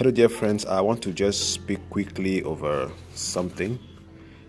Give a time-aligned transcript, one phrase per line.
[0.00, 0.64] Hello, dear friends.
[0.64, 3.78] I want to just speak quickly over something.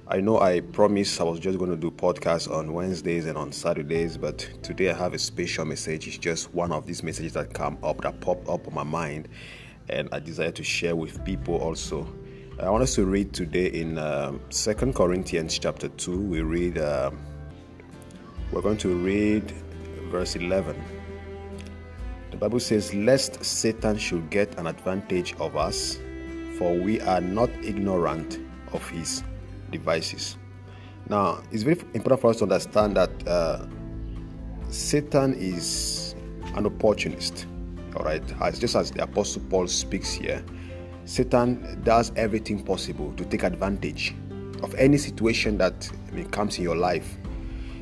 [0.07, 3.51] I know I promised I was just going to do podcasts on Wednesdays and on
[3.51, 6.07] Saturdays, but today I have a special message.
[6.07, 9.27] It's just one of these messages that come up, that popped up on my mind,
[9.89, 12.07] and I desire to share with people also.
[12.57, 16.17] I want us to read today in um, Second Corinthians chapter 2.
[16.17, 17.11] We read, uh,
[18.53, 19.51] we're going to read
[20.09, 20.81] verse 11.
[22.41, 25.99] Bible says, Lest Satan should get an advantage of us,
[26.57, 28.39] for we are not ignorant
[28.73, 29.23] of his
[29.69, 30.39] devices.
[31.07, 33.67] Now, it's very important for us to understand that uh,
[34.71, 36.15] Satan is
[36.55, 37.45] an opportunist.
[37.95, 40.43] All right, as just as the Apostle Paul speaks here,
[41.05, 44.15] Satan does everything possible to take advantage
[44.63, 47.17] of any situation that I mean, comes in your life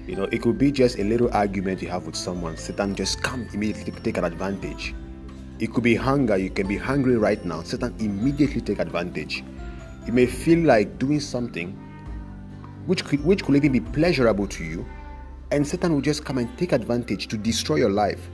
[0.10, 2.58] you know, it could be just a little argument you have with someone.
[2.58, 4.96] Satan just come immediately take an advantage.
[5.60, 6.36] It could be hunger.
[6.36, 7.62] You can be hungry right now.
[7.62, 9.44] Satan immediately take advantage.
[10.08, 11.74] You may feel like doing something
[12.88, 14.84] which could, which could even be pleasurable to you,
[15.52, 18.32] and Satan will just come and take advantage to destroy your life.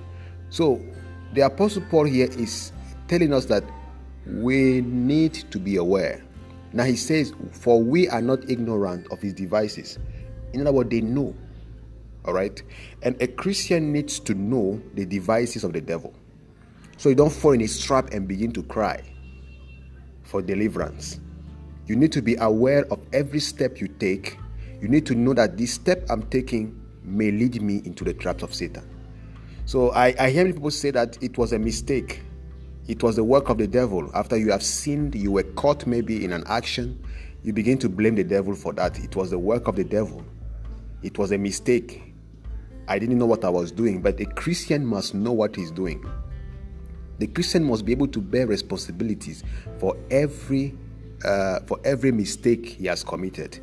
[0.50, 0.82] So,
[1.34, 2.72] the Apostle Paul here is
[3.10, 3.66] telling us that
[4.26, 6.24] we need to be aware.
[6.72, 10.00] Now he says, For we are not ignorant of his devices.
[10.54, 11.36] In other words, they know
[12.26, 12.62] all right?
[13.02, 16.14] And a Christian needs to know the devices of the devil.
[16.98, 19.02] So you don't fall in his trap and begin to cry
[20.24, 21.20] for deliverance.
[21.88, 24.38] You need to be aware of every step you take.
[24.82, 28.44] You need to know that this step I'm taking may lead me into the traps
[28.44, 28.90] of Satan.
[29.66, 32.22] So I, I hear people say that it was a mistake.
[32.88, 34.10] It was the work of the devil.
[34.14, 37.04] After you have sinned, you were caught maybe in an action,
[37.44, 38.98] you begin to blame the devil for that.
[39.00, 40.26] It was the work of the devil.
[41.04, 42.15] It was a mistake.
[42.88, 46.06] I didn't know what I was doing, but a Christian must know what he's doing.
[47.18, 49.44] The Christian must be able to bear responsibilities
[49.80, 50.78] for every
[51.24, 53.60] uh, for every mistake he has committed.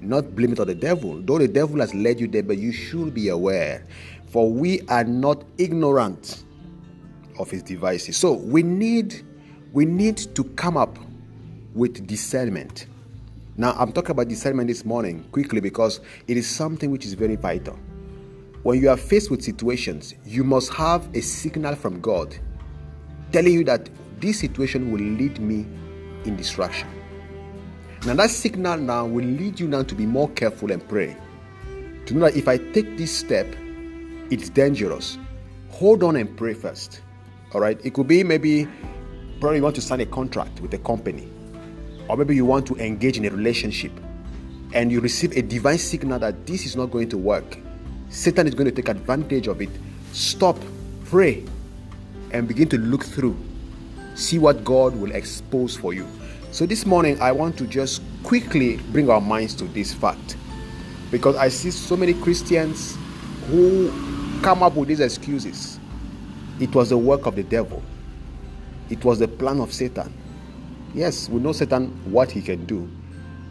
[0.00, 2.72] Not blame it on the devil, though the devil has led you there, but you
[2.72, 3.86] should be aware.
[4.26, 6.44] For we are not ignorant
[7.38, 8.16] of his devices.
[8.16, 9.22] So we need
[9.72, 10.98] we need to come up
[11.74, 12.86] with discernment.
[13.56, 17.36] Now I'm talking about discernment this morning quickly because it is something which is very
[17.36, 17.78] vital.
[18.62, 22.36] When you are faced with situations, you must have a signal from God
[23.32, 23.90] telling you that
[24.20, 25.66] this situation will lead me
[26.24, 26.88] in destruction.
[28.06, 31.16] Now, that signal now will lead you now to be more careful and pray.
[32.06, 33.48] To know that if I take this step,
[34.30, 35.18] it's dangerous.
[35.70, 37.00] Hold on and pray first.
[37.54, 37.80] All right.
[37.84, 38.68] It could be maybe
[39.40, 41.28] probably you want to sign a contract with a company,
[42.08, 43.90] or maybe you want to engage in a relationship
[44.72, 47.58] and you receive a divine signal that this is not going to work
[48.12, 49.70] Satan is going to take advantage of it.
[50.12, 50.58] Stop,
[51.06, 51.42] pray,
[52.30, 53.34] and begin to look through.
[54.14, 56.06] See what God will expose for you.
[56.50, 60.36] So, this morning, I want to just quickly bring our minds to this fact
[61.10, 62.98] because I see so many Christians
[63.46, 63.90] who
[64.42, 65.80] come up with these excuses.
[66.60, 67.82] It was the work of the devil,
[68.90, 70.12] it was the plan of Satan.
[70.94, 72.90] Yes, we know Satan what he can do,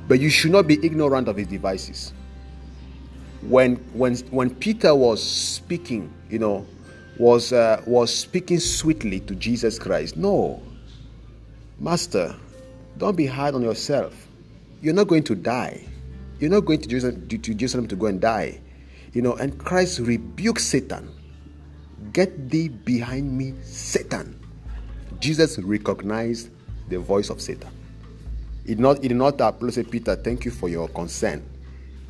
[0.07, 2.13] but you should not be ignorant of his devices
[3.41, 6.65] when when when Peter was speaking, you know,
[7.17, 10.17] was uh, was speaking sweetly to Jesus Christ.
[10.17, 10.61] No,
[11.79, 12.35] Master,
[12.97, 14.27] don't be hard on yourself.
[14.81, 15.83] You're not going to die.
[16.39, 18.59] You're not going to Jerusalem to, to Jerusalem to go and die.
[19.13, 21.09] You know, and Christ rebuked Satan.
[22.13, 24.39] Get thee behind me, Satan.
[25.19, 26.49] Jesus recognized
[26.89, 27.69] the voice of Satan.
[28.65, 29.39] It not it did not
[29.71, 31.43] say, Peter, thank you for your concern.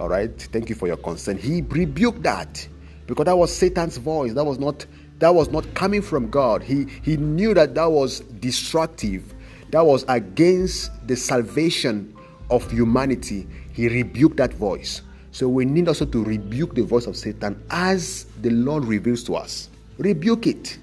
[0.02, 0.36] All right.
[0.52, 1.38] Thank you for your concern.
[1.38, 2.68] He rebuked that
[3.06, 4.34] because that was Satan's voice.
[4.34, 4.84] That was not
[5.20, 6.64] that was not coming from God.
[6.64, 9.36] He he knew that that was destructive.
[9.70, 12.18] That was against the salvation
[12.50, 13.48] of humanity.
[13.74, 15.04] He rebuked that voice.
[15.30, 19.36] So we need also to rebuke the voice of Satan as the Lord reveals to
[19.36, 19.70] us.
[20.00, 20.80] Rebuke it.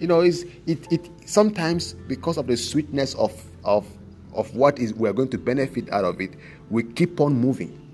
[0.00, 3.32] You know, it's, it, it sometimes because of the sweetness of,
[3.64, 3.86] of,
[4.34, 6.34] of what is we're going to benefit out of it,
[6.68, 7.87] we keep on moving.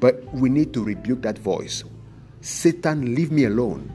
[0.00, 1.84] But we need to rebuke that voice.
[2.40, 3.92] Satan, leave me alone.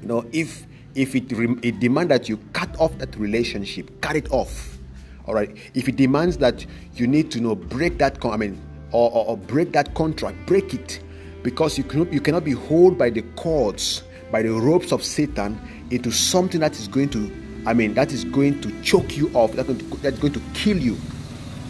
[0.00, 1.30] You know, if if it,
[1.62, 4.78] it demands that you cut off that relationship, cut it off.
[5.26, 5.54] All right.
[5.74, 8.60] If it demands that you need to you know break that, I mean,
[8.92, 11.00] or, or, or break that contract, break it,
[11.42, 15.60] because you cannot you cannot be held by the cords, by the ropes of Satan
[15.90, 17.30] into something that is going to,
[17.66, 20.42] I mean, that is going to choke you off, that's going to, that's going to
[20.54, 20.96] kill you.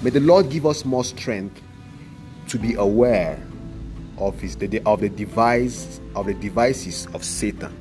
[0.03, 1.61] May the Lord give us more strength
[2.49, 3.39] to be aware
[4.19, 7.73] of his the, of the device of the devices of Satan.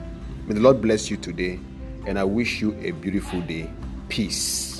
[0.45, 1.59] May the Lord bless you today,
[2.05, 3.69] and I wish you a beautiful day.
[4.09, 4.76] Peace.